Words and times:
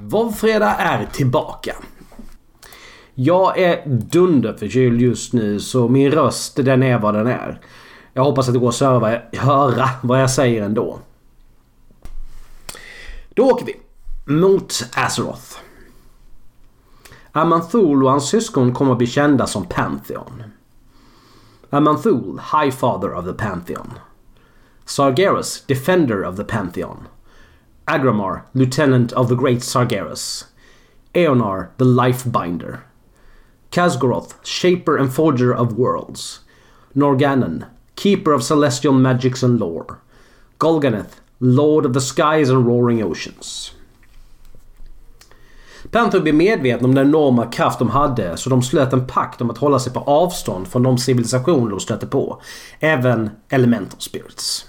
Vovfredag 0.00 0.76
är 0.78 1.06
tillbaka. 1.06 1.74
Jag 3.14 3.58
är 3.58 3.86
dunderförkyld 3.86 5.00
just 5.00 5.32
nu 5.32 5.60
så 5.60 5.88
min 5.88 6.10
röst 6.10 6.56
den 6.56 6.82
är 6.82 6.98
vad 6.98 7.14
den 7.14 7.26
är. 7.26 7.60
Jag 8.12 8.24
hoppas 8.24 8.48
att 8.48 8.54
det 8.54 8.60
går 8.60 8.68
att 8.68 8.74
serva, 8.74 9.18
höra 9.32 9.88
vad 10.02 10.22
jag 10.22 10.30
säger 10.30 10.62
ändå. 10.62 10.98
Då 13.34 13.50
åker 13.50 13.66
vi 13.66 13.76
mot 14.32 14.84
Azeroth. 14.96 15.58
Amanthul 17.32 18.04
och 18.04 18.10
hans 18.10 18.28
syskon 18.28 18.74
kommer 18.74 18.92
att 18.92 18.98
bli 18.98 19.06
kända 19.06 19.46
som 19.46 19.64
Pantheon. 19.64 20.42
Amanthul, 21.70 22.40
High 22.52 22.70
Father 22.76 23.14
of 23.14 23.24
the 23.24 23.32
Pantheon. 23.32 23.92
Sargeras, 24.84 25.64
Defender 25.66 26.24
of 26.24 26.36
the 26.36 26.44
Pantheon. 26.44 26.96
Agramar, 27.88 28.44
Lieutenant 28.52 29.14
of 29.14 29.30
the 29.30 29.34
Great 29.34 29.60
Sargeras. 29.60 30.44
Eonar, 31.14 31.70
the 31.78 31.86
Lifebinder. 31.86 32.82
Kazgoroth, 33.70 34.34
Shaper 34.44 34.98
and 34.98 35.10
Forger 35.10 35.54
of 35.54 35.78
Worlds. 35.78 36.40
Norganon, 36.94 37.64
Keeper 37.96 38.34
of 38.34 38.44
Celestial 38.44 38.92
Magics 38.92 39.42
and 39.42 39.58
Lore. 39.58 39.98
Golganeth, 40.58 41.20
Lord 41.40 41.86
of 41.86 41.94
the 41.94 42.00
Skies 42.00 42.50
and 42.50 42.66
Roaring 42.66 43.02
Oceans. 43.02 43.72
Panther 45.90 46.20
blev 46.20 46.34
medvetna 46.34 46.88
om 46.88 46.94
den 46.94 47.08
enorma 47.08 47.46
kraft 47.46 47.78
de 47.78 47.90
hade 47.90 48.36
så 48.36 48.50
de 48.50 48.62
slöt 48.62 48.92
en 48.92 49.06
pakt 49.06 49.40
om 49.40 49.50
att 49.50 49.58
hålla 49.58 49.78
sig 49.78 49.92
på 49.92 50.00
avstånd 50.00 50.68
från 50.68 50.82
de 50.82 50.98
civilisationer 50.98 51.70
de 51.70 51.80
stötte 51.80 52.06
på. 52.06 52.42
Även 52.80 53.30
Elemental 53.48 54.00
Spirits. 54.00 54.66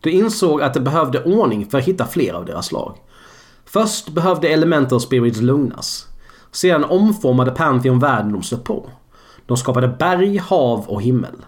De 0.00 0.10
insåg 0.10 0.62
att 0.62 0.74
de 0.74 0.80
behövde 0.80 1.24
ordning 1.24 1.66
för 1.66 1.78
att 1.78 1.84
hitta 1.84 2.06
fler 2.06 2.32
av 2.32 2.44
deras 2.44 2.72
lag. 2.72 2.98
Först 3.64 4.08
behövde 4.08 4.48
Elemental 4.48 5.00
Spirits 5.00 5.40
lugnas. 5.40 6.06
Sedan 6.52 6.84
omformade 6.84 7.50
Pantheon 7.50 7.98
världen 7.98 8.32
de 8.32 8.42
stött 8.42 8.64
på. 8.64 8.90
De 9.46 9.56
skapade 9.56 9.88
berg, 9.88 10.38
hav 10.38 10.88
och 10.88 11.02
himmel. 11.02 11.44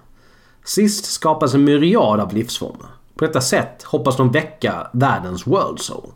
Sist 0.64 1.05
skapades 1.05 1.55
en 1.55 1.64
myriad 1.64 2.20
av 2.20 2.34
livsformer. 2.34 2.86
På 3.14 3.25
detta 3.25 3.41
sätt 3.41 3.83
hoppas 3.83 4.16
de 4.16 4.30
väcka 4.30 4.91
världens 4.92 5.47
World 5.47 5.80
Soul. 5.80 6.10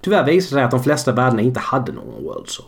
Tyvärr 0.00 0.24
visade 0.24 0.38
det 0.38 0.44
sig 0.44 0.62
att 0.62 0.70
de 0.70 0.82
flesta 0.82 1.12
världarna 1.12 1.42
inte 1.42 1.60
hade 1.60 1.92
någon 1.92 2.24
World 2.24 2.48
Soul. 2.48 2.66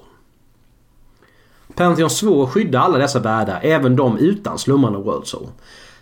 Pantheon 1.74 2.10
svor 2.10 2.44
att 2.44 2.50
skydda 2.50 2.80
alla 2.80 2.98
dessa 2.98 3.18
världar, 3.18 3.60
även 3.62 3.96
de 3.96 4.18
utan 4.18 4.58
slumrande 4.58 4.98
World 4.98 5.26
Soul. 5.26 5.48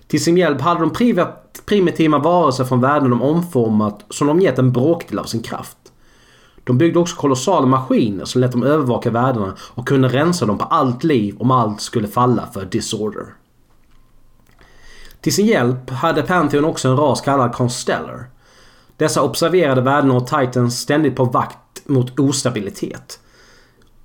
Till 0.09 0.25
sin 0.25 0.37
hjälp 0.37 0.61
hade 0.61 0.81
de 0.81 0.91
primitiva 1.67 2.19
varelser 2.19 2.65
från 2.65 2.81
världen 2.81 3.11
de 3.11 3.23
omformat 3.23 4.05
som 4.11 4.27
de 4.27 4.41
gett 4.41 4.59
en 4.59 4.73
bråkdel 4.73 5.19
av 5.19 5.25
sin 5.25 5.43
kraft. 5.43 5.77
De 6.65 6.79
byggde 6.79 6.99
också 6.99 7.17
kolossala 7.17 7.67
maskiner 7.67 8.25
som 8.25 8.41
lät 8.41 8.53
dem 8.53 8.63
övervaka 8.63 9.11
världarna 9.11 9.55
och 9.59 9.89
kunde 9.89 10.09
rensa 10.09 10.47
dem 10.47 10.59
på 10.59 10.65
allt 10.65 11.05
liv 11.05 11.37
om 11.39 11.51
allt 11.51 11.81
skulle 11.81 12.09
falla 12.09 12.47
för 12.47 12.65
disorder. 12.65 13.27
Till 15.21 15.35
sin 15.35 15.47
hjälp 15.47 15.91
hade 15.91 16.23
Pantheon 16.23 16.65
också 16.65 16.89
en 16.89 16.97
ras 16.97 17.21
kallad 17.21 17.53
Constellar. 17.53 18.31
Dessa 18.97 19.23
observerade 19.23 19.81
världarna 19.81 20.15
och 20.15 20.27
Titans 20.27 20.81
ständigt 20.81 21.17
på 21.17 21.25
vakt 21.25 21.89
mot 21.89 22.19
ostabilitet. 22.19 23.21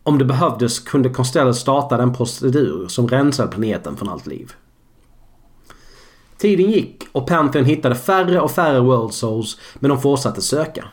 Om 0.04 0.17
det 0.17 0.26
behövdes 0.26 0.80
kunde 0.80 1.09
Constellar 1.09 1.54
starta 1.54 1.98
den 1.98 2.14
procedur 2.14 2.88
som 2.88 3.08
rensade 3.08 3.52
planeten 3.52 3.98
från 3.98 4.09
allt 4.09 4.28
liv. 4.28 4.54
Tiden 6.38 6.72
gick 6.72 7.04
och 7.12 7.28
Pantheon 7.28 7.66
hittade 7.66 7.96
färre 7.96 8.42
och 8.42 8.52
färre 8.52 8.80
World 8.80 9.14
Souls 9.14 9.60
men 9.76 9.90
de 9.90 10.02
fortsatte 10.02 10.42
söka. 10.42 10.86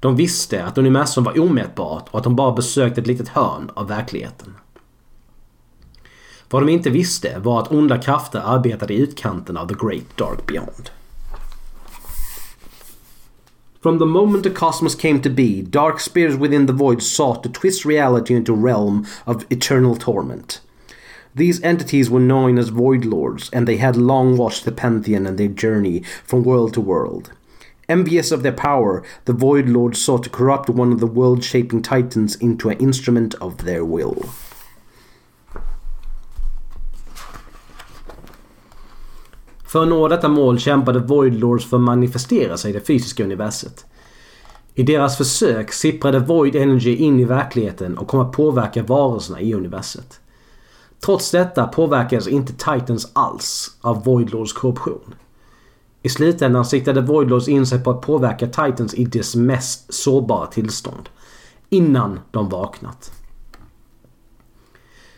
De 0.00 0.16
visste 0.16 0.64
att 0.64 0.78
universum 0.78 1.24
var 1.24 1.40
omätbart 1.40 2.08
och 2.10 2.18
att 2.18 2.24
de 2.24 2.36
bara 2.36 2.52
besökte 2.52 3.00
ett 3.00 3.06
litet 3.06 3.28
hörn 3.28 3.70
av 3.74 3.88
verkligheten. 3.88 4.54
Vad 6.50 6.62
de 6.62 6.68
inte 6.68 6.90
visste 6.90 7.38
var 7.38 7.60
att 7.60 7.72
onda 7.72 7.98
krafter 7.98 8.42
arbetade 8.44 8.94
i 8.94 8.98
utkanten 8.98 9.56
av 9.56 9.68
the 9.68 9.74
great 9.74 10.16
dark 10.16 10.46
beyond. 10.46 10.90
From 13.82 13.98
the 13.98 14.06
moment 14.06 14.44
the 14.44 14.50
cosmos 14.50 14.94
came 14.94 15.18
to 15.18 15.30
be, 15.30 15.62
dark 15.62 16.00
spirits 16.00 16.36
within 16.36 16.66
the 16.66 16.72
void 16.72 17.02
sought 17.02 17.42
to 17.42 17.48
twist 17.48 17.86
reality 17.86 18.34
into 18.34 18.52
a 18.52 18.64
realm 18.64 19.06
of 19.24 19.44
eternal 19.50 19.96
torment. 19.96 20.60
These 21.38 21.62
entities 21.62 22.10
were 22.10 22.18
known 22.18 22.58
as 22.58 22.70
Void 22.70 23.04
Lords, 23.04 23.48
and 23.52 23.68
they 23.68 23.76
had 23.76 23.96
long 23.96 24.36
watched 24.36 24.64
the 24.64 24.72
Pantheon 24.72 25.24
and 25.24 25.38
their 25.38 25.46
journey 25.46 26.02
from 26.24 26.42
world 26.42 26.74
to 26.74 26.80
world. 26.80 27.30
Envious 27.88 28.32
of 28.32 28.42
their 28.42 28.52
power, 28.52 29.04
the 29.24 29.32
Void 29.32 29.68
Lords 29.68 30.02
sought 30.02 30.24
to 30.24 30.30
corrupt 30.30 30.68
one 30.68 30.92
of 30.92 30.98
the 30.98 31.06
world 31.06 31.44
shaping 31.44 31.80
titans 31.80 32.34
into 32.40 32.68
an 32.68 32.78
instrument 32.78 33.34
of 33.40 33.64
their 33.64 33.84
will. 33.84 34.24
För 39.64 39.82
att 39.82 39.88
nå 39.88 40.08
detta 40.08 40.28
mål 40.28 40.58
kämpade 40.58 40.98
Void 40.98 41.34
Lords 41.34 41.70
för 41.70 41.76
att 41.76 41.82
manifestera 41.82 42.56
sig 42.56 42.70
i 42.70 42.74
det 42.74 42.86
fysiska 42.86 43.24
universet. 43.24 43.86
I 44.74 44.82
deras 44.82 45.16
försök 45.16 45.72
sipprade 45.72 46.18
Void 46.18 46.56
Energy 46.56 46.96
in 46.96 47.20
i 47.20 47.24
verkligheten 47.24 47.98
och 47.98 48.08
kom 48.08 48.20
att 48.20 48.32
påverka 48.32 48.82
varelserna 48.82 49.40
i 49.40 49.54
universet. 49.54 50.20
Trots 51.00 51.30
detta 51.30 51.66
påverkades 51.66 52.28
inte 52.28 52.52
Titans 52.52 53.10
alls 53.12 53.76
av 53.80 54.04
Voidlords 54.04 54.52
korruption. 54.52 55.14
I 56.02 56.08
slutändan 56.08 56.64
siktade 56.64 57.00
Voidlords 57.00 57.48
in 57.48 57.66
sig 57.66 57.84
på 57.84 57.90
att 57.90 58.00
påverka 58.00 58.46
Titans 58.46 58.94
i 58.94 59.04
dess 59.04 59.36
mest 59.36 59.94
sårbara 59.94 60.46
tillstånd. 60.46 61.08
Innan 61.68 62.20
de 62.30 62.48
vaknat. 62.48 63.12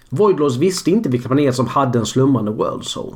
Voidlords 0.08 0.56
visste 0.56 0.91
inte 0.91 1.08
vilka 1.08 1.28
planeter 1.28 1.52
som 1.52 1.66
hade 1.66 1.98
en 1.98 2.06
slumrande 2.06 2.50
World 2.50 2.84
Soul. 2.84 3.14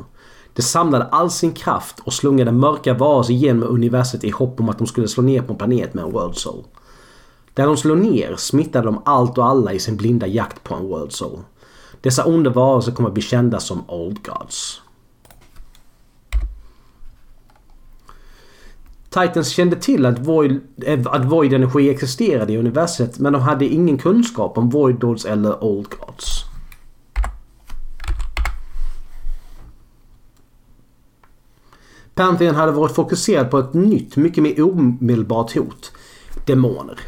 De 0.52 0.62
samlade 0.62 1.04
all 1.04 1.30
sin 1.30 1.52
kraft 1.52 2.00
och 2.04 2.12
slungade 2.12 2.52
mörka 2.52 2.94
varelser 2.94 3.34
genom 3.34 3.68
universet 3.68 4.24
i 4.24 4.30
hopp 4.30 4.60
om 4.60 4.68
att 4.68 4.78
de 4.78 4.86
skulle 4.86 5.08
slå 5.08 5.22
ner 5.22 5.42
på 5.42 5.52
en 5.52 5.58
planet 5.58 5.94
med 5.94 6.04
en 6.04 6.12
World 6.12 6.36
Soul. 6.36 6.64
Där 7.54 7.66
de 7.66 7.76
slog 7.76 7.98
ner 7.98 8.36
smittade 8.36 8.84
de 8.84 9.02
allt 9.04 9.38
och 9.38 9.46
alla 9.46 9.72
i 9.72 9.78
sin 9.78 9.96
blinda 9.96 10.26
jakt 10.26 10.64
på 10.64 10.74
en 10.74 10.88
World 10.88 11.12
Soul. 11.12 11.38
Dessa 12.04 12.24
onda 12.24 12.50
varelser 12.50 12.92
kommer 12.92 13.08
att 13.08 13.14
bli 13.14 13.22
kända 13.22 13.60
som 13.60 13.90
Old 13.90 14.22
Gods. 14.22 14.80
Titans 19.10 19.48
kände 19.48 19.76
till 19.76 20.06
att 20.06 20.18
Void, 20.18 20.60
eh, 20.82 21.00
att 21.06 21.24
Void 21.24 21.52
energi 21.52 21.90
existerade 21.90 22.52
i 22.52 22.56
universet 22.56 23.18
men 23.18 23.32
de 23.32 23.42
hade 23.42 23.64
ingen 23.64 23.98
kunskap 23.98 24.58
om 24.58 24.70
Void 24.70 25.02
Lords 25.02 25.24
eller 25.24 25.64
Old 25.64 25.86
Gods. 25.88 26.44
Pantheon 32.14 32.54
hade 32.54 32.72
varit 32.72 32.94
fokuserad 32.94 33.50
på 33.50 33.58
ett 33.58 33.74
nytt, 33.74 34.16
mycket 34.16 34.42
mer 34.42 34.62
omedelbart 34.62 35.54
hot. 35.54 35.92
Demoner. 36.46 37.00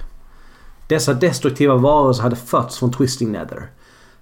Dessa 0.89 1.15
destruktiva 1.15 1.77
varelser 1.77 2.23
hade 2.23 2.37
fötts 2.37 2.79
från 2.79 2.93
Twisting 2.93 3.33
Nether. 3.33 3.71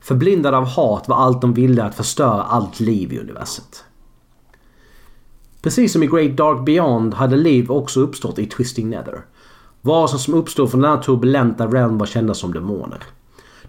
Förblindade 0.05 0.57
av 0.57 0.65
hat 0.65 1.09
var 1.09 1.17
allt 1.17 1.41
de 1.41 1.55
ville 1.55 1.85
att 1.85 1.95
förstöra 1.95 2.43
allt 2.43 2.81
liv 2.81 3.13
i 3.13 3.19
universet. 3.19 3.85
Precis 5.63 5.93
som 5.93 6.03
i 6.03 6.07
Great 6.07 6.37
Dark 6.37 6.65
Beyond 6.65 7.15
hade 7.15 7.37
liv 7.37 7.71
också 7.71 8.01
uppstått 8.01 8.39
i 8.39 8.47
Twisting 8.47 8.91
Nether. 8.91 9.25
Varelser 9.81 10.19
som 10.19 10.35
uppstod 10.35 10.71
från 10.71 10.81
denna 10.81 11.03
turbulenta 11.03 11.67
realm 11.67 11.99
var 11.99 12.07
kända 12.07 12.35
som 12.35 12.55
demoner. 12.55 13.03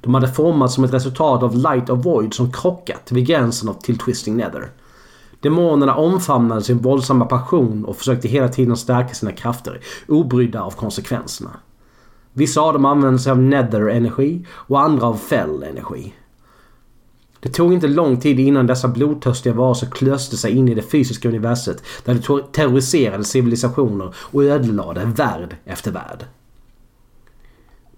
De 0.01 0.13
hade 0.13 0.27
formats 0.27 0.73
som 0.73 0.83
ett 0.83 0.93
resultat 0.93 1.43
av 1.43 1.55
Light 1.55 1.89
of 1.89 2.05
Void 2.05 2.33
som 2.33 2.51
krockat 2.51 3.11
vid 3.11 3.27
gränsen 3.27 3.73
till 3.73 3.97
Twisting 3.97 4.37
Nether. 4.37 4.71
Demonerna 5.39 5.95
omfamnade 5.95 6.61
sin 6.61 6.77
våldsamma 6.77 7.25
passion 7.25 7.85
och 7.85 7.95
försökte 7.95 8.27
hela 8.27 8.47
tiden 8.47 8.77
stärka 8.77 9.13
sina 9.13 9.31
krafter, 9.31 9.81
obrydda 10.07 10.61
av 10.61 10.71
konsekvenserna. 10.71 11.51
Vissa 12.33 12.61
av 12.61 12.73
dem 12.73 12.85
använde 12.85 13.19
sig 13.19 13.31
av 13.31 13.39
Nether-energi 13.39 14.45
och 14.49 14.81
andra 14.81 15.07
av 15.07 15.13
Fell-energi. 15.13 16.13
Det 17.45 17.51
tog 17.51 17.73
inte 17.73 17.87
lång 17.87 18.19
tid 18.19 18.39
innan 18.39 18.67
dessa 18.67 18.87
blodtörstiga 18.87 19.53
varelser 19.53 19.87
klöste 19.87 20.37
sig 20.37 20.51
in 20.51 20.69
i 20.69 20.73
det 20.73 20.81
fysiska 20.81 21.29
universet 21.29 21.83
där 22.05 22.13
de 22.13 22.43
terroriserade 22.51 23.23
civilisationer 23.23 24.15
och 24.17 24.43
ödelade 24.43 25.05
värld 25.05 25.55
efter 25.65 25.91
värld. 25.91 26.25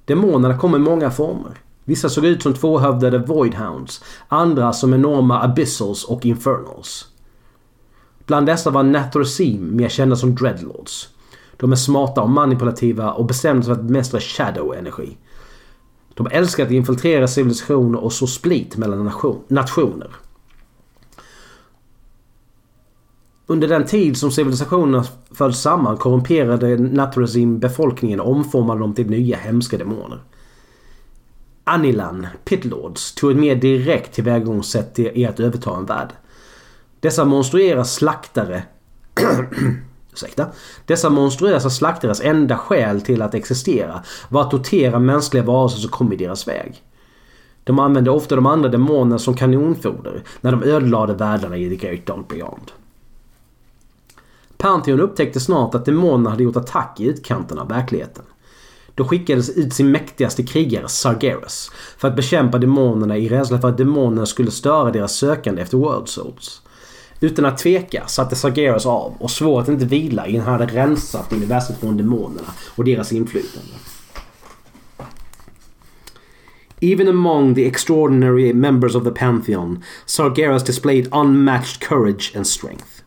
Demonerna 0.05 0.57
kom 0.57 0.75
i 0.75 0.79
många 0.79 1.11
former. 1.11 1.51
Vissa 1.83 2.09
såg 2.09 2.25
ut 2.25 2.43
som 2.43 2.53
tvåhövdade 2.53 3.17
Voidhounds, 3.17 4.03
andra 4.27 4.73
som 4.73 4.93
enorma 4.93 5.43
Abyssals 5.43 6.03
och 6.03 6.25
Infernals. 6.25 7.05
Bland 8.25 8.45
dessa 8.45 8.69
var 8.69 8.83
Nathrosim 8.83 9.75
mer 9.75 9.89
kända 9.89 10.15
som 10.15 10.35
Dreadlords. 10.35 11.09
De 11.57 11.71
är 11.71 11.75
smarta 11.75 12.21
och 12.21 12.29
manipulativa 12.29 13.11
och 13.11 13.25
bestämda 13.25 13.63
sig 13.63 13.73
för 13.73 13.81
att 13.81 13.87
bemästra 13.87 14.19
Shadow-energi. 14.19 15.17
De 16.17 16.27
älskar 16.31 16.65
att 16.65 16.71
infiltrera 16.71 17.27
civilisationer 17.27 17.99
och 17.99 18.13
så 18.13 18.27
split 18.27 18.77
mellan 18.77 19.11
nationer. 19.47 20.15
Under 23.45 23.67
den 23.67 23.85
tid 23.85 24.17
som 24.17 24.31
civilisationerna 24.31 25.05
föll 25.31 25.53
samman 25.53 25.97
korrumperade 25.97 26.77
Naturazim 26.77 27.59
befolkningen 27.59 28.19
och 28.19 28.31
omformade 28.31 28.79
dem 28.79 28.93
till 28.93 29.09
nya 29.09 29.37
hemska 29.37 29.77
demoner. 29.77 30.19
Anilan, 31.63 32.27
Pitlords, 32.43 33.15
tog 33.15 33.31
ett 33.31 33.37
mer 33.37 33.55
direkt 33.55 34.13
tillvägagångssätt 34.13 34.99
i 34.99 35.25
att 35.25 35.39
överta 35.39 35.77
en 35.77 35.85
värld. 35.85 36.09
Dessa 36.99 37.25
monstruera 37.25 37.85
slaktare 37.85 38.63
Ursäkta. 40.17 40.45
Dessa 40.85 41.09
monstruösa 41.09 41.69
slaktares 41.69 42.21
enda 42.21 42.57
skäl 42.57 43.01
till 43.01 43.21
att 43.21 43.33
existera 43.33 44.03
var 44.29 44.41
att 44.41 44.51
tortera 44.51 44.99
mänskliga 44.99 45.43
varelser 45.43 45.79
som 45.79 45.89
kom 45.89 46.13
i 46.13 46.15
deras 46.15 46.47
väg. 46.47 46.83
De 47.63 47.79
använde 47.79 48.11
ofta 48.11 48.35
de 48.35 48.45
andra 48.45 48.69
demonerna 48.69 49.19
som 49.19 49.35
kanonfoder 49.35 50.23
när 50.41 50.51
de 50.51 50.63
ödelade 50.63 51.13
världarna 51.13 51.57
i 51.57 51.69
The 51.69 51.87
Great 51.87 52.05
Dark 52.05 52.27
Beyond. 52.27 52.71
Pantheon 54.57 54.99
upptäckte 54.99 55.39
snart 55.39 55.75
att 55.75 55.85
demonerna 55.85 56.29
hade 56.29 56.43
gjort 56.43 56.55
attack 56.55 56.99
i 56.99 57.05
utkanten 57.05 57.59
av 57.59 57.67
verkligheten. 57.67 58.23
Då 58.95 59.05
skickades 59.05 59.49
ut 59.49 59.73
sin 59.73 59.91
mäktigaste 59.91 60.43
krigare 60.43 60.87
Sargeras 60.87 61.71
för 61.97 62.07
att 62.07 62.15
bekämpa 62.15 62.57
demonerna 62.57 63.17
i 63.17 63.29
rädsla 63.29 63.61
för 63.61 63.69
att 63.69 63.77
demonerna 63.77 64.25
skulle 64.25 64.51
störa 64.51 64.91
deras 64.91 65.15
sökande 65.15 65.61
efter 65.61 65.77
World 65.77 66.07
Souls. 66.07 66.61
Utan 67.19 67.45
att 67.45 67.57
tveka 67.57 68.07
satte 68.07 68.35
Sargeras 68.35 68.85
av 68.85 69.13
och 69.19 69.31
svår 69.31 69.61
att 69.61 69.67
inte 69.67 69.85
vila 69.85 70.27
innan 70.27 70.45
han 70.45 70.59
hade 70.59 70.73
rensat 70.73 71.33
universum 71.33 71.75
från 71.75 71.97
demonerna 71.97 72.53
och 72.75 72.83
deras 72.83 73.11
inflytande. 73.11 73.73
Even 76.81 77.07
among 77.07 77.55
the 77.55 77.65
extraordinary 77.65 78.53
members 78.53 78.95
of 78.95 79.03
the 79.03 79.11
Pantheon, 79.11 79.83
Sargeras 80.05 80.63
displayed 80.63 81.07
unmatched 81.11 81.79
courage 81.79 82.31
and 82.35 82.47
strength. 82.47 83.01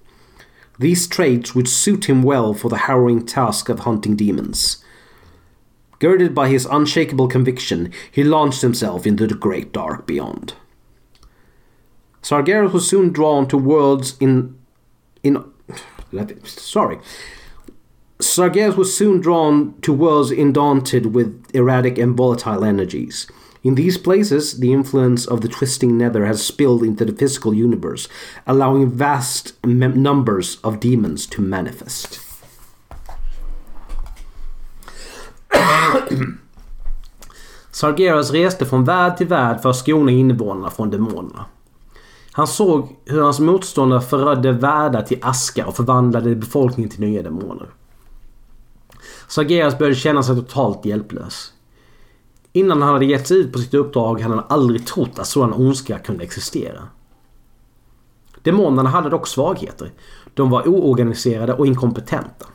These 0.80 1.08
traits 1.08 1.54
would 1.54 1.68
suit 1.68 2.08
him 2.08 2.22
well 2.22 2.54
for 2.54 2.68
the 2.68 2.76
harrowing 2.76 3.26
task 3.26 3.68
of 3.68 3.80
hunting 3.80 4.16
demons. 4.16 4.84
Girded 6.00 6.34
by 6.34 6.48
his 6.48 6.66
unshakable 6.66 7.28
conviction, 7.28 7.92
he 8.10 8.24
launched 8.24 8.62
himself 8.62 9.06
into 9.06 9.26
the 9.26 9.34
great 9.34 9.72
dark 9.72 10.06
beyond. 10.06 10.54
Sargeras 12.22 12.72
was 12.72 12.88
soon 12.88 13.12
drawn 13.12 13.46
to 13.48 13.56
worlds 13.56 14.16
in 14.20 14.54
in 15.22 15.42
sorry. 16.44 16.98
Sargeras 18.18 18.76
was 18.76 18.96
soon 18.96 19.20
drawn 19.20 19.74
to 19.80 19.92
worlds 19.92 20.30
indaunted 20.30 21.14
with 21.14 21.46
erratic 21.54 21.98
and 21.98 22.16
volatile 22.16 22.64
energies. 22.64 23.26
In 23.62 23.74
these 23.74 23.98
places, 23.98 24.58
the 24.60 24.72
influence 24.72 25.26
of 25.26 25.42
the 25.42 25.48
twisting 25.48 25.98
nether 25.98 26.24
has 26.24 26.44
spilled 26.44 26.82
into 26.82 27.04
the 27.04 27.12
physical 27.12 27.52
universe, 27.52 28.08
allowing 28.46 28.90
vast 28.90 29.52
numbers 29.64 30.58
of 30.64 30.80
demons 30.80 31.26
to 31.26 31.42
manifest. 31.42 32.20
Sargeras 37.70 38.30
reste 38.30 38.66
från 38.66 38.84
värld 38.84 39.16
till 39.16 39.26
värld 39.26 39.62
för 39.62 39.70
att 39.70 39.76
skona 39.76 40.12
invånarna 40.12 40.70
från 40.70 40.90
demonerna. 40.90 41.44
Han 42.32 42.46
såg 42.46 42.96
hur 43.04 43.22
hans 43.22 43.40
motståndare 43.40 44.00
förödde 44.00 44.52
världar 44.52 45.02
till 45.02 45.18
aska 45.22 45.66
och 45.66 45.76
förvandlade 45.76 46.34
befolkningen 46.34 46.90
till 46.90 47.00
nya 47.00 47.22
demoner. 47.22 47.66
Sargeras 49.28 49.78
började 49.78 49.96
känna 49.96 50.22
sig 50.22 50.36
totalt 50.36 50.84
hjälplös. 50.84 51.52
Innan 52.52 52.82
han 52.82 52.92
hade 52.92 53.04
gett 53.04 53.26
sig 53.26 53.36
ut 53.36 53.52
på 53.52 53.58
sitt 53.58 53.74
uppdrag 53.74 54.20
hade 54.20 54.34
han 54.34 54.44
aldrig 54.48 54.86
trott 54.86 55.18
att 55.18 55.26
sådan 55.26 55.52
ondska 55.52 55.98
kunde 55.98 56.24
existera. 56.24 56.88
Demonerna 58.42 58.90
hade 58.90 59.10
dock 59.10 59.26
svagheter. 59.26 59.92
De 60.34 60.50
var 60.50 60.68
oorganiserade 60.68 61.54
och 61.54 61.66
inkompetenta. 61.66 62.46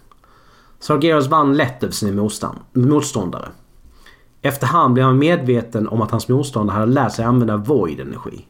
Sargeras 0.80 1.28
vann 1.28 1.58
lätt 1.58 1.84
över 1.84 1.94
sina 1.94 2.28
motståndare. 2.74 3.48
Efterhand 4.42 4.94
blev 4.94 5.06
han 5.06 5.18
medveten 5.18 5.88
om 5.88 6.02
att 6.02 6.12
hans 6.12 6.28
motståndare 6.28 6.76
hade 6.76 6.92
lärt 6.92 7.14
sig 7.14 7.26
använda 7.26 7.58
void-energi. 7.58 8.48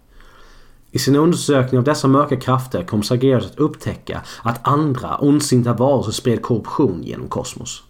I 0.95 0.99
sin 0.99 1.15
undersökning 1.15 1.79
av 1.79 1.83
dessa 1.83 2.07
mörka 2.07 2.37
krafter 2.37 2.83
kom 2.83 3.03
Sargeras 3.03 3.45
att 3.45 3.59
upptäcka 3.59 4.21
att 4.43 4.67
andra 4.67 5.17
ondsinta 5.17 5.73
varelser 5.73 6.11
spred 6.11 6.41
korruption 6.41 7.03
genom 7.03 7.27
kosmos. 7.27 7.83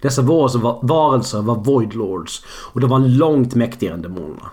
Dessa 0.00 0.22
varelser 0.22 0.58
var, 0.58 0.78
varelser 0.82 1.42
var 1.42 1.54
Void 1.54 1.94
Lords 1.94 2.44
och 2.46 2.80
de 2.80 2.90
var 2.90 2.98
långt 2.98 3.54
mäktigare 3.54 3.94
än 3.94 4.02
demonerna. 4.02 4.50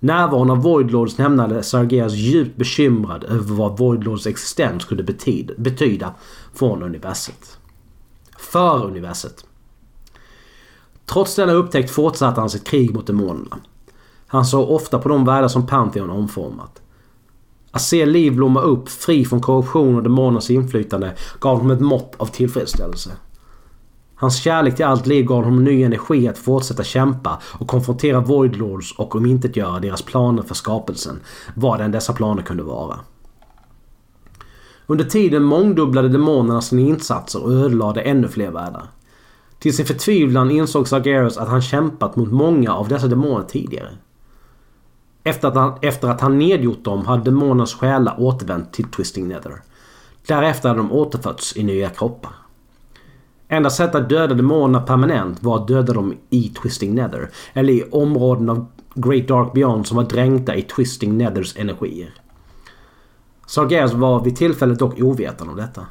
Närvaron 0.00 0.50
av 0.50 0.62
Void 0.62 0.90
Lords 0.90 1.18
lämnade 1.18 1.62
Sargeras 1.62 2.14
djupt 2.14 2.56
bekymrad 2.56 3.24
över 3.24 3.54
vad 3.54 3.78
Void 3.78 4.04
Lords 4.04 4.26
existens 4.26 4.84
kunde 4.84 5.02
betyda, 5.02 5.54
betyda 5.56 6.14
från 6.54 6.82
universet. 6.82 7.58
För 8.38 8.84
universet. 8.84 9.44
Trots 11.06 11.36
denna 11.36 11.52
upptäckt 11.52 11.90
fortsatte 11.90 12.40
han 12.40 12.50
sitt 12.50 12.64
krig 12.64 12.94
mot 12.94 13.06
demonerna. 13.06 13.58
Han 14.32 14.44
såg 14.44 14.70
ofta 14.70 14.98
på 14.98 15.08
de 15.08 15.24
världar 15.24 15.48
som 15.48 15.66
Pantheon 15.66 16.10
omformat. 16.10 16.82
Att 17.70 17.82
se 17.82 18.06
liv 18.06 18.34
blomma 18.34 18.60
upp 18.60 18.88
fri 18.88 19.24
från 19.24 19.40
korruption 19.40 19.96
och 19.96 20.02
demonernas 20.02 20.50
inflytande 20.50 21.14
gav 21.40 21.56
honom 21.56 21.70
ett 21.70 21.80
mått 21.80 22.14
av 22.16 22.26
tillfredsställelse. 22.26 23.10
Hans 24.14 24.36
kärlek 24.36 24.76
till 24.76 24.84
allt 24.84 25.06
liv 25.06 25.24
gav 25.24 25.44
honom 25.44 25.64
ny 25.64 25.82
energi 25.82 26.28
att 26.28 26.38
fortsätta 26.38 26.84
kämpa 26.84 27.40
och 27.44 27.68
konfrontera 27.68 28.20
Void 28.20 28.56
Lords 28.56 28.94
och 28.98 29.16
omintetgöra 29.16 29.80
deras 29.80 30.02
planer 30.02 30.42
för 30.42 30.54
skapelsen, 30.54 31.20
vad 31.54 31.80
än 31.80 31.92
dessa 31.92 32.12
planer 32.12 32.42
kunde 32.42 32.62
vara. 32.62 33.00
Under 34.86 35.04
tiden 35.04 35.42
mångdubblade 35.42 36.08
demonerna 36.08 36.60
sina 36.60 36.82
insatser 36.82 37.42
och 37.42 37.52
ödelade 37.52 38.00
ännu 38.00 38.28
fler 38.28 38.50
världar. 38.50 38.86
Till 39.58 39.76
sin 39.76 39.86
förtvivlan 39.86 40.50
insåg 40.50 40.88
Sargeras 40.88 41.36
att 41.36 41.48
han 41.48 41.62
kämpat 41.62 42.16
mot 42.16 42.32
många 42.32 42.74
av 42.74 42.88
dessa 42.88 43.06
demoner 43.06 43.44
tidigare. 43.44 43.90
Efter 45.24 45.48
att 45.48 45.54
han, 45.54 45.78
efter 45.82 46.08
att 46.08 46.20
han 46.20 46.38
nedgjort 46.38 46.84
dem 46.84 47.06
hade 47.06 47.24
demonernas 47.24 47.74
själar 47.74 48.20
återvänt 48.20 48.72
till 48.72 48.84
Twisting 48.84 49.28
Nether. 49.28 49.62
Därefter 50.26 50.68
hade 50.68 50.80
de 50.80 50.92
återfötts 50.92 51.56
i 51.56 51.62
nya 51.62 51.88
kroppar. 51.88 52.32
Enda 53.48 53.70
sättet 53.70 53.94
att 53.94 54.08
döda 54.08 54.34
demonerna 54.34 54.80
permanent 54.80 55.42
var 55.42 55.56
att 55.56 55.68
döda 55.68 55.92
dem 55.92 56.14
i 56.30 56.48
Twisting 56.48 56.94
Nether. 56.94 57.30
Eller 57.52 57.72
i 57.72 57.84
områden 57.90 58.50
av 58.50 58.66
Great 58.94 59.28
Dark 59.28 59.52
Beyond 59.52 59.86
som 59.86 59.96
var 59.96 60.04
dränkta 60.04 60.54
i 60.54 60.62
Twisting 60.62 61.18
Nethers 61.18 61.56
energier. 61.56 62.14
Sargeras 63.46 63.92
var 63.92 64.24
vid 64.24 64.36
tillfället 64.36 64.78
dock 64.78 65.00
ovetande 65.00 65.52
om 65.52 65.58
detta. 65.58 65.86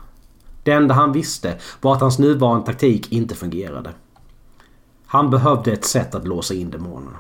Det 0.64 0.72
enda 0.72 0.94
han 0.94 1.14
visste 1.14 1.58
var 1.82 1.94
att 1.94 2.02
hans 2.02 2.20
nuvarande 2.20 2.66
taktik 2.66 3.12
inte 3.12 3.36
fungerade. 3.36 3.90
Han 5.06 5.30
behövde 5.30 5.72
ett 5.72 5.86
sätt 5.86 6.16
att 6.16 6.28
låsa 6.28 6.54
in 6.54 6.70
demonerna. 6.70 7.18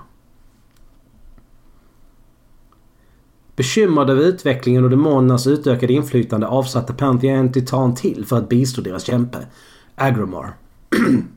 Bekymrad 3.61 4.09
över 4.09 4.21
utvecklingen 4.21 4.83
och 4.83 4.89
demonernas 4.89 5.47
utökade 5.47 5.93
inflytande 5.93 6.47
avsatte 6.47 6.93
Pantheon 6.93 7.35
en 7.35 7.51
titan 7.51 7.95
till 7.95 8.25
för 8.25 8.37
att 8.37 8.49
bistå 8.49 8.81
deras 8.81 9.03
kämpe. 9.03 9.37
Agramar. 9.95 10.53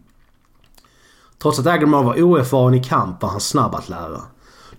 Trots 1.43 1.59
att 1.59 1.67
Agramar 1.67 2.03
var 2.03 2.23
oerfaren 2.23 2.75
i 2.75 2.83
kamp 2.83 3.23
var 3.23 3.29
han 3.29 3.41
snabb 3.41 3.75
att 3.75 3.89
lära. 3.89 4.21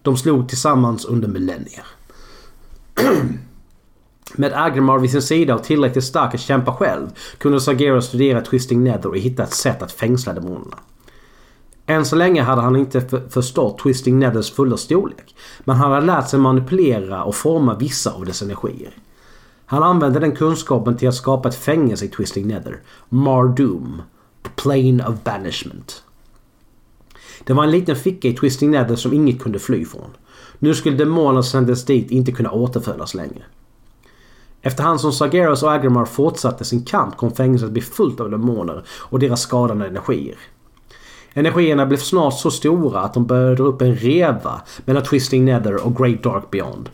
De 0.01 0.17
slog 0.17 0.49
tillsammans 0.49 1.05
under 1.05 1.27
millennier. 1.27 1.85
Med 4.35 4.53
Agramar 4.53 4.99
vid 4.99 5.11
sin 5.11 5.21
sida 5.21 5.55
och 5.55 5.63
tillräckligt 5.63 6.03
stark 6.03 6.33
att 6.33 6.41
kämpa 6.41 6.73
själv 6.73 7.07
kunde 7.37 7.61
Sagera 7.61 8.01
studera 8.01 8.41
Twisting 8.41 8.83
Nether 8.83 9.09
och 9.09 9.17
hitta 9.17 9.43
ett 9.43 9.53
sätt 9.53 9.81
att 9.81 9.91
fängsla 9.91 10.33
demonerna. 10.33 10.77
Än 11.85 12.05
så 12.05 12.15
länge 12.15 12.41
hade 12.41 12.61
han 12.61 12.75
inte 12.75 13.01
förstått 13.29 13.79
Twisting 13.79 14.19
Nethers 14.19 14.51
fulla 14.51 14.77
storlek. 14.77 15.35
Men 15.63 15.75
han 15.75 15.91
hade 15.91 16.05
lärt 16.05 16.29
sig 16.29 16.39
manipulera 16.39 17.23
och 17.23 17.35
forma 17.35 17.75
vissa 17.75 18.11
av 18.11 18.25
dess 18.25 18.41
energier. 18.41 18.91
Han 19.65 19.83
använde 19.83 20.19
den 20.19 20.35
kunskapen 20.35 20.97
till 20.97 21.07
att 21.07 21.15
skapa 21.15 21.49
ett 21.49 21.55
fängelse 21.55 22.05
i 22.05 22.07
Twisting 22.07 22.47
Nether. 22.47 22.81
Mardoom. 23.09 24.01
Plane 24.55 25.07
of 25.07 25.23
Banishment. 25.23 26.03
Det 27.43 27.53
var 27.53 27.63
en 27.63 27.71
liten 27.71 27.95
ficka 27.95 28.27
i 28.27 28.33
Twisting 28.33 28.71
Nether 28.71 28.95
som 28.95 29.13
inget 29.13 29.41
kunde 29.41 29.59
fly 29.59 29.85
från. 29.85 30.09
Nu 30.59 30.73
skulle 30.73 30.97
demonerna 30.97 31.43
sändes 31.43 31.85
dit 31.85 32.11
inte 32.11 32.31
kunna 32.31 32.51
återfödas 32.51 33.13
längre. 33.13 33.43
Efterhand 34.61 35.01
som 35.01 35.11
Sargeras 35.11 35.63
och 35.63 35.71
Agramar 35.71 36.05
fortsatte 36.05 36.65
sin 36.65 36.85
kamp 36.85 37.17
kom 37.17 37.31
fängelset 37.31 37.71
bli 37.71 37.81
fullt 37.81 38.19
av 38.19 38.31
demoner 38.31 38.83
och 38.87 39.19
deras 39.19 39.41
skadande 39.41 39.87
energier. 39.87 40.35
Energierna 41.37 41.85
blev 41.85 41.97
snart 41.97 42.33
så 42.33 42.51
stora 42.51 42.99
att 42.99 43.13
de 43.13 43.25
började 43.25 43.55
dra 43.55 43.63
upp 43.63 43.81
en 43.81 43.95
reva 43.95 44.61
mellan 44.85 45.03
Twisting 45.03 45.45
Nether 45.45 45.85
och 45.85 45.97
Great 45.97 46.23
Dark 46.23 46.51
Beyond. 46.51 46.89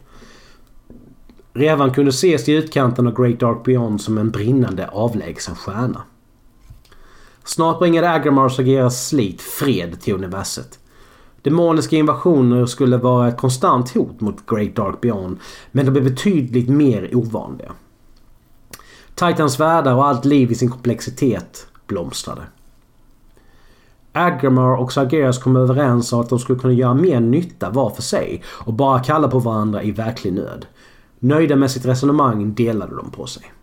Revan 1.54 1.94
kunde 1.94 2.10
ses 2.10 2.50
i 2.50 2.54
utkanten 2.54 3.08
av 3.08 3.22
Great 3.22 3.40
Dark 3.40 3.64
Beyond 3.64 4.02
som 4.02 4.18
en 4.18 4.32
brinnande 4.32 4.88
avlägsen 4.88 5.56
stjärna. 5.56 6.02
Snart 7.44 7.80
bringade 7.80 8.10
Agramars 8.10 8.60
ageras 8.60 9.08
slit 9.08 9.42
fred 9.42 10.02
till 10.02 10.14
universet. 10.14 10.80
Demoniska 11.42 11.96
invasioner 11.96 12.66
skulle 12.66 12.98
vara 12.98 13.28
ett 13.28 13.38
konstant 13.38 13.94
hot 13.94 14.22
mot 14.22 14.46
Great 14.46 14.76
Dark 14.76 15.02
Beyond 15.02 15.40
men 15.72 15.86
de 15.86 15.92
blev 15.92 16.04
betydligt 16.04 16.70
mer 16.70 17.16
ovanliga. 17.16 17.72
Titans 19.16 19.60
världar 19.60 19.96
och 19.96 20.08
allt 20.08 20.26
liv 20.26 20.52
i 20.52 20.56
sin 20.56 20.72
komplexitet 20.72 21.68
blomstrade. 21.88 22.42
Agramar 24.14 24.76
och 24.76 24.94
Sargeras 24.94 25.38
kom 25.38 25.56
överens 25.56 26.14
om 26.14 26.20
att 26.22 26.30
de 26.30 26.40
skulle 26.40 26.60
kunna 26.60 26.74
göra 26.74 26.94
mer 26.94 27.20
nytta 27.20 27.70
var 27.70 27.90
för 27.90 28.02
sig 28.02 28.44
och 28.48 28.74
bara 28.74 29.00
kalla 29.00 29.28
på 29.28 29.40
varandra 29.40 29.84
i 29.84 29.92
verklig 29.92 30.34
nöd. 30.34 30.66
Nöjda 31.20 31.56
med 31.56 31.72
sitt 31.72 31.86
resonemang 31.86 32.54
delade 32.54 32.96
de 32.96 33.12
på 33.12 33.26
sig. 33.26 33.54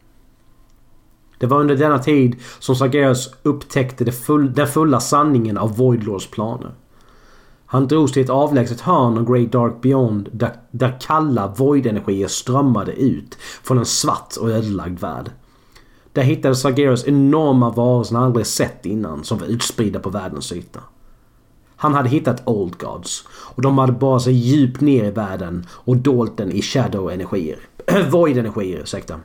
Det 1.38 1.46
var 1.46 1.60
under 1.60 1.76
denna 1.76 1.98
tid 1.98 2.36
som 2.58 2.76
Sargeras 2.76 3.30
upptäckte 3.42 4.04
det 4.04 4.12
full, 4.12 4.52
den 4.52 4.66
fulla 4.66 5.00
sanningen 5.00 5.58
av 5.58 5.76
Voidlords 5.76 6.30
planer. 6.30 6.74
Han 7.66 7.88
drogs 7.88 8.12
till 8.12 8.24
ett 8.24 8.30
avlägset 8.30 8.80
hörn 8.80 9.18
av 9.18 9.32
Great 9.32 9.52
Dark 9.52 9.80
Beyond 9.80 10.28
där, 10.32 10.52
där 10.70 11.00
kalla 11.00 11.46
void-energier 11.46 12.28
strömmade 12.28 12.92
ut 12.92 13.34
från 13.62 13.78
en 13.78 13.84
svart 13.84 14.36
och 14.40 14.50
ödelagd 14.50 15.00
värld. 15.00 15.30
Där 16.12 16.22
hittade 16.22 16.56
Sargeras 16.56 17.06
enorma 17.06 17.70
varelser 17.70 18.14
han 18.14 18.24
aldrig 18.24 18.46
sett 18.46 18.86
innan 18.86 19.24
som 19.24 19.38
var 19.38 19.46
utspridda 19.46 20.00
på 20.00 20.10
världens 20.10 20.52
yta. 20.52 20.80
Han 21.76 21.94
hade 21.94 22.08
hittat 22.08 22.42
Old 22.48 22.78
Gods 22.78 23.24
och 23.30 23.62
de 23.62 23.78
hade 23.78 23.92
bara 23.92 24.20
sig 24.20 24.32
djupt 24.32 24.80
ner 24.80 25.04
i 25.04 25.10
världen 25.10 25.66
och 25.70 25.96
dolt 25.96 26.36
den 26.36 26.52
i 26.52 26.62
Shadow-energier. 26.62 27.58
Void-energier, 28.10 28.78
ursäkta. 28.78 29.20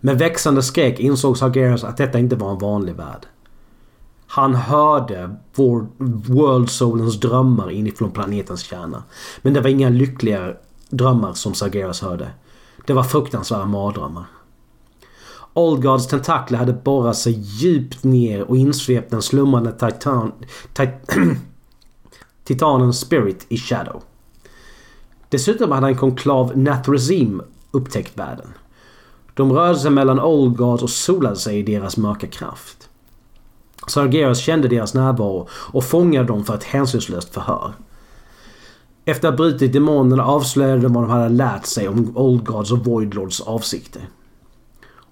Med 0.00 0.18
växande 0.18 0.62
skräck 0.62 1.00
insåg 1.00 1.38
Sargeras 1.38 1.84
att 1.84 1.96
detta 1.96 2.18
inte 2.18 2.36
var 2.36 2.50
en 2.50 2.58
vanlig 2.58 2.94
värld. 2.94 3.26
Han 4.26 4.54
hörde 4.54 5.36
World 6.26 6.70
Soulens 6.70 7.20
drömmar 7.20 7.70
inifrån 7.70 8.10
planetens 8.10 8.60
kärna. 8.60 9.02
Men 9.42 9.54
det 9.54 9.60
var 9.60 9.68
inga 9.68 9.88
lyckliga 9.88 10.54
drömmar 10.90 11.32
som 11.32 11.54
Sargeras 11.54 12.00
hörde. 12.00 12.30
Det 12.86 12.92
var 12.92 13.02
fruktansvärda 13.02 13.64
mardrömmar. 13.64 14.24
Old 15.58 16.08
tentakler 16.08 16.58
hade 16.58 16.72
borrat 16.72 17.16
sig 17.16 17.32
djupt 17.32 18.04
ner 18.04 18.42
och 18.42 18.56
insvept 18.56 19.10
den 19.10 19.22
slumrande 19.22 19.72
titan, 19.72 20.32
tit, 20.72 20.88
titanens 22.44 23.00
spirit 23.00 23.46
i 23.48 23.56
Shadow. 23.56 24.02
Dessutom 25.28 25.70
hade 25.72 25.86
en 25.86 25.96
konklav 25.96 26.58
Nathrezim 26.58 27.42
upptäckt 27.70 28.18
världen. 28.18 28.48
De 29.34 29.52
rörde 29.52 29.78
sig 29.78 29.90
mellan 29.90 30.20
Old 30.20 30.60
och 30.60 30.90
solade 30.90 31.36
sig 31.36 31.58
i 31.58 31.62
deras 31.62 31.96
mörka 31.96 32.26
kraft. 32.26 32.88
Sargeras 33.86 34.38
kände 34.38 34.68
deras 34.68 34.94
närvaro 34.94 35.48
och 35.50 35.84
fångade 35.84 36.26
dem 36.26 36.44
för 36.44 36.54
ett 36.54 36.64
hänsynslöst 36.64 37.34
förhör. 37.34 37.72
Efter 39.04 39.28
att 39.28 39.32
ha 39.32 39.36
brutit 39.36 39.72
demonerna 39.72 40.24
avslöjade 40.24 40.82
de 40.82 40.92
vad 40.92 41.04
de 41.04 41.10
hade 41.10 41.28
lärt 41.28 41.66
sig 41.66 41.88
om 41.88 42.16
Old 42.16 42.48
och 42.48 42.84
Voidlords 42.84 43.40
avsikter. 43.40 44.02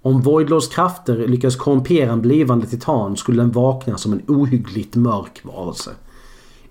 Om 0.06 0.20
Voidlords 0.20 0.68
krafter 0.68 1.16
lyckas 1.16 1.56
korrumpera 1.56 2.12
en 2.12 2.20
blivande 2.20 2.66
titan 2.66 3.16
skulle 3.16 3.42
den 3.42 3.52
vakna 3.52 3.98
som 3.98 4.12
en 4.12 4.22
ohyggligt 4.28 4.96
mörk 4.96 5.40
varelse. 5.44 5.90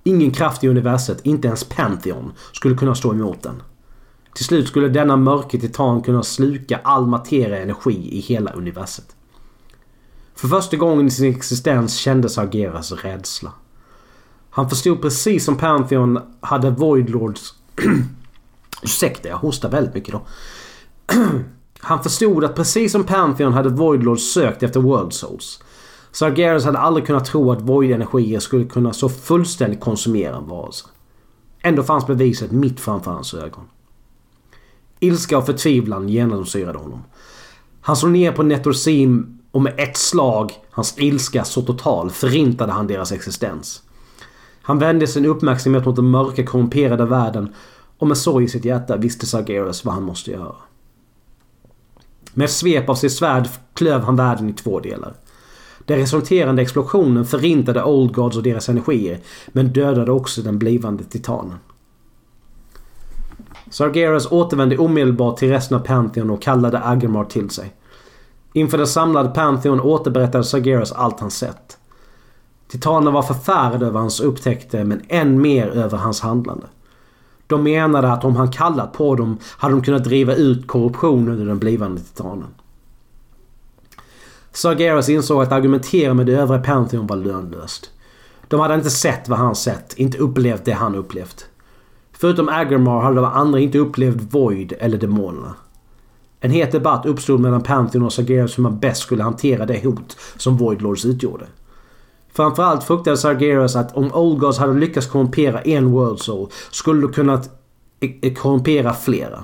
Ingen 0.04 0.32
kraft 0.32 0.64
i 0.64 0.68
universet, 0.68 1.20
inte 1.26 1.48
ens 1.48 1.64
Pantheon, 1.64 2.32
skulle 2.54 2.76
kunna 2.76 2.96
stå 2.96 3.14
emot 3.14 3.44
den. 3.44 3.64
Till 4.34 4.46
slut 4.46 4.68
skulle 4.68 4.88
denna 4.88 5.16
mörka 5.16 5.58
titan 5.58 6.02
kunna 6.02 6.24
sluka 6.24 6.80
all 6.84 7.08
materia 7.08 7.62
energi 7.62 8.10
i 8.12 8.20
hela 8.20 8.52
universet. 8.52 9.16
För 10.36 10.48
första 10.48 10.78
gången 10.78 11.08
i 11.08 11.12
sin 11.12 11.30
existens 11.36 11.96
kände 11.96 12.30
Sargeras 12.30 12.92
rädsla. 12.92 13.52
Han 14.50 14.70
förstod 14.70 15.02
precis 15.02 15.46
som 15.46 15.58
Pantheon 15.58 16.20
hade 16.42 16.70
Voidlords... 16.70 17.54
Ursäkta, 18.84 19.30
jag 19.30 19.38
hostar 19.38 19.70
väldigt 19.70 19.94
mycket 19.94 20.12
då. 20.14 20.22
Han 21.88 22.04
förstod 22.04 22.44
att 22.44 22.56
precis 22.56 22.92
som 22.92 23.04
Pantheon 23.04 23.54
hade 23.54 23.70
Voidlord 23.70 24.20
sökt 24.20 24.64
efter 24.64 24.80
World 24.80 25.14
Souls. 25.14 25.60
Sargeras 26.12 26.66
hade 26.66 26.78
aldrig 26.78 27.06
kunnat 27.06 27.26
tro 27.26 27.52
att 27.52 27.62
Void-energier 27.62 28.40
skulle 28.40 28.66
kunna 28.66 28.94
så 28.94 29.10
fullständigt 29.10 29.80
konsumera 29.80 30.36
en 30.36 30.48
varelse. 30.48 30.86
Ändå 31.62 31.84
fanns 31.84 32.08
beviset 32.08 32.52
mitt 32.52 32.80
framför 32.80 33.12
hans 33.12 33.34
ögon. 33.34 33.64
Ilska 35.00 35.38
och 35.38 35.46
förtvivlan 35.46 36.10
genomsyrade 36.10 36.78
honom. 36.78 37.04
Han 37.82 37.96
slog 37.96 38.12
ner 38.12 38.32
på 38.32 38.44
Netorsim 38.44 39.40
och 39.52 39.62
med 39.62 39.74
ett 39.78 39.98
slag, 39.98 40.54
hans 40.72 41.00
ilska 41.00 41.44
så 41.44 41.62
total, 41.62 42.12
förintade 42.12 42.72
han 42.72 42.88
deras 42.88 43.12
existens. 43.12 43.84
Han 44.62 44.80
vände 44.80 45.08
sin 45.08 45.26
uppmärksamhet 45.26 45.86
mot 45.86 45.96
den 45.96 46.10
mörka 46.10 46.46
korrumperade 46.46 47.06
världen 47.06 47.54
och 47.98 48.08
med 48.08 48.18
sorg 48.18 48.46
i 48.46 48.48
sitt 48.48 48.66
hjärta 48.66 48.98
visste 48.98 49.26
Sargeras 49.26 49.86
vad 49.86 49.94
han 49.94 50.04
måste 50.04 50.32
göra. 50.32 50.56
Med 52.38 52.46
ett 52.46 52.52
svep 52.52 52.90
av 52.90 52.96
sitt 52.96 53.12
svärd 53.12 53.48
klöv 53.74 54.02
han 54.02 54.16
världen 54.16 54.50
i 54.50 54.54
två 54.54 54.80
delar. 54.80 55.14
Den 55.86 55.98
resulterande 55.98 56.62
explosionen 56.62 57.26
förintade 57.26 57.84
Old 57.84 58.14
Gods 58.14 58.38
och 58.38 58.44
deras 58.44 58.70
energier 58.70 59.20
men 59.48 59.68
dödade 59.68 60.12
också 60.12 60.42
den 60.42 60.60
blivande 60.60 61.04
titanen. 61.04 61.58
Sargeras 63.70 64.32
återvände 64.32 64.78
omedelbart 64.78 65.38
till 65.38 65.50
resten 65.50 65.78
av 65.78 65.82
Pantheon 65.82 66.30
och 66.30 66.42
kallade 66.42 66.84
Agamar 66.84 67.26
till 67.26 67.50
sig. 67.50 67.74
Inför 68.54 68.78
den 68.78 68.88
samlade 68.88 69.30
Pantheon 69.30 69.82
återberättade 69.82 70.44
Sargeras 70.44 70.92
allt 70.92 71.20
han 71.20 71.32
sett. 71.32 71.78
Titanen 72.68 73.14
var 73.14 73.22
förfärad 73.22 73.84
över 73.84 74.00
hans 74.00 74.20
upptäckter 74.20 74.84
men 74.84 75.02
än 75.08 75.42
mer 75.42 75.68
över 75.68 75.98
hans 75.98 76.22
handlande. 76.22 76.68
De 77.48 77.64
menade 77.64 78.12
att 78.12 78.24
om 78.24 78.36
han 78.36 78.52
kallat 78.52 78.94
på 78.94 79.16
dem 79.16 79.38
hade 79.58 79.74
de 79.74 79.82
kunnat 79.82 80.04
driva 80.04 80.34
ut 80.36 80.68
korruptionen 80.68 81.40
ur 81.40 81.46
den 81.46 81.60
blivande 81.60 82.02
titanen. 82.02 82.48
Sargeras 84.52 85.10
insåg 85.10 85.42
att 85.44 85.52
argumentera 85.52 86.14
med 86.14 86.26
det 86.26 86.34
övriga 86.34 86.64
Pantheon 86.64 87.08
var 87.08 87.18
lönlöst. 87.18 87.92
De 88.48 88.60
hade 88.60 88.76
inte 88.76 88.90
sett 88.90 89.30
vad 89.30 89.40
han 89.40 89.56
sett, 89.56 89.94
inte 89.98 90.18
upplevt 90.18 90.66
det 90.66 90.72
han 90.72 90.96
upplevt. 90.96 91.46
Förutom 92.12 92.50
Agrimar 92.50 93.02
hade 93.02 93.16
de 93.16 93.26
andra 93.26 93.60
inte 93.60 93.78
upplevt 93.78 94.34
Void 94.34 94.74
eller 94.80 94.98
demonerna. 94.98 95.54
En 96.40 96.52
het 96.52 96.72
debatt 96.72 97.06
uppstod 97.06 97.40
mellan 97.40 97.64
Pantheon 97.64 98.06
och 98.06 98.14
Sargeras 98.14 98.58
hur 98.58 98.64
man 98.64 98.80
bäst 98.80 99.02
skulle 99.02 99.24
hantera 99.24 99.66
det 99.66 99.86
hot 99.86 100.18
som 100.38 100.58
Void 100.58 100.82
Lords 100.82 101.06
utgjorde. 101.06 101.46
Framförallt 102.36 102.84
fruktade 102.84 103.18
Sargeras 103.18 103.76
att 103.76 103.96
om 103.96 104.14
Old 104.14 104.40
Gods 104.40 104.58
hade 104.58 104.74
lyckats 104.74 105.08
korrumpera 105.08 105.62
en 105.62 105.92
World 105.92 106.20
Soul 106.20 106.50
skulle 106.72 107.02
de 107.02 107.14
kunnat 107.14 107.50
e- 108.00 108.20
e- 108.22 108.36
korrumpera 108.36 108.94
flera. 108.94 109.44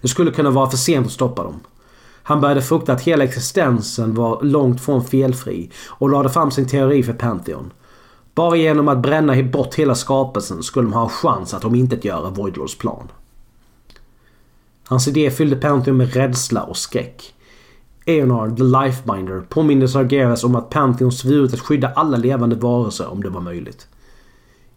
Det 0.00 0.08
skulle 0.08 0.30
kunna 0.30 0.50
vara 0.50 0.70
för 0.70 0.76
sent 0.76 1.06
att 1.06 1.12
stoppa 1.12 1.42
dem. 1.42 1.60
Han 2.22 2.40
började 2.40 2.62
frukta 2.62 2.92
att 2.92 3.00
hela 3.00 3.24
existensen 3.24 4.14
var 4.14 4.42
långt 4.42 4.80
från 4.80 5.04
felfri 5.04 5.70
och 5.88 6.10
lade 6.10 6.28
fram 6.28 6.50
sin 6.50 6.68
teori 6.68 7.02
för 7.02 7.12
Pantheon. 7.12 7.72
Bara 8.34 8.56
genom 8.56 8.88
att 8.88 8.98
bränna 8.98 9.42
bort 9.42 9.74
hela 9.74 9.94
skapelsen 9.94 10.62
skulle 10.62 10.86
de 10.86 10.92
ha 10.92 11.02
en 11.02 11.08
chans 11.08 11.54
att 11.54 11.64
omintetgöra 11.64 12.30
Voidlords 12.30 12.78
plan. 12.78 13.08
Hans 14.84 15.08
idé 15.08 15.30
fyllde 15.30 15.56
Pantheon 15.56 15.96
med 15.96 16.14
rädsla 16.14 16.62
och 16.62 16.76
skräck. 16.76 17.34
Eonard, 18.08 18.56
the 18.56 18.62
Lifebinder, 18.62 19.40
påminde 19.40 19.88
Sargeras 19.88 20.44
om 20.44 20.54
att 20.56 20.70
Pantheon 20.70 21.12
svurit 21.12 21.54
att 21.54 21.60
skydda 21.60 21.88
alla 21.88 22.16
levande 22.16 22.56
varelser 22.56 23.08
om 23.08 23.22
det 23.22 23.28
var 23.28 23.40
möjligt. 23.40 23.88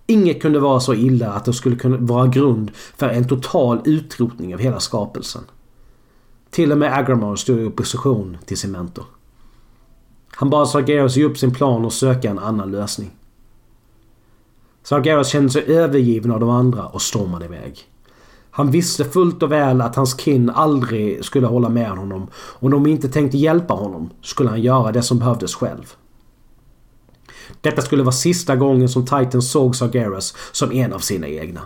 Inget 0.05 0.41
kunde 0.41 0.59
vara 0.59 0.79
så 0.79 0.93
illa 0.93 1.33
att 1.33 1.45
det 1.45 1.53
skulle 1.53 1.75
kunna 1.75 1.98
vara 1.98 2.27
grund 2.27 2.71
för 2.74 3.09
en 3.09 3.27
total 3.27 3.81
utrotning 3.86 4.53
av 4.53 4.59
hela 4.59 4.79
skapelsen. 4.79 5.41
Till 6.50 6.71
och 6.71 6.77
med 6.77 6.98
Agramar 6.98 7.36
stod 7.36 7.59
i 7.59 7.65
opposition 7.65 8.38
till 8.45 8.57
sin 8.57 8.71
mentor. 8.71 9.05
Han 10.31 10.50
bad 10.50 10.69
Sargeras 10.69 11.17
ge 11.17 11.24
upp 11.24 11.38
sin 11.38 11.53
plan 11.53 11.86
och 11.86 11.93
söka 11.93 12.29
en 12.29 12.39
annan 12.39 12.71
lösning. 12.71 13.12
Sargeras 14.83 15.29
kände 15.29 15.50
sig 15.50 15.63
övergiven 15.63 16.31
av 16.31 16.39
de 16.39 16.50
andra 16.50 16.88
och 16.88 17.01
stormade 17.01 17.45
iväg. 17.45 17.89
Han 18.60 18.72
visste 18.72 19.06
fullt 19.06 19.44
och 19.44 19.51
väl 19.51 19.82
att 19.82 19.96
hans 19.96 20.20
kin 20.20 20.50
aldrig 20.50 21.25
skulle 21.25 21.48
hålla 21.48 21.70
med 21.70 21.89
honom 21.89 22.28
och 22.34 22.63
om 22.63 22.72
de 22.72 22.88
inte 22.88 23.10
tänkte 23.10 23.38
hjälpa 23.38 23.74
honom 23.74 24.10
skulle 24.22 24.50
han 24.50 24.62
göra 24.62 24.92
det 24.92 25.01
som 25.01 25.20
behövdes 25.20 25.56
själv. 25.56 25.94
Detta 27.62 27.82
skulle 27.82 28.04
vara 28.04 28.12
sista 28.12 28.56
gången 28.56 28.89
som 28.89 29.06
Titan 29.06 29.42
såg 29.42 29.75
Sargeras 29.75 30.36
som 30.51 30.72
en 30.72 30.94
av 30.94 31.00
sina 31.00 31.28
egna. 31.28 31.62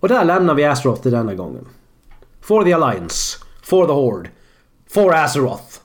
Och 0.00 0.08
där 0.08 0.24
lämnar 0.24 0.54
vi 0.54 0.64
Azeroth 0.64 1.02
till 1.02 1.12
denna 1.12 1.34
gången. 1.34 1.64
For 2.40 2.64
the 2.64 2.72
Alliance. 2.72 3.38
For 3.62 3.86
the 3.86 3.92
Horde. 3.92 4.30
For 4.88 5.14
Azeroth. 5.14 5.80